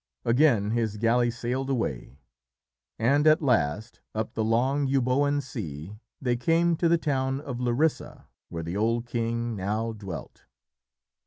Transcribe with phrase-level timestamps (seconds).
[0.25, 2.17] Again his galley sailed away,
[2.97, 8.27] and at last, up the long Eubœan Sea they came to the town of Larissa,
[8.49, 10.45] where the old king now dwelt.